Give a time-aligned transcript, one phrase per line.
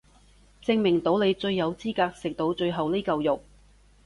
[0.63, 3.39] 證明到你最有資格食到最後呢嚿肉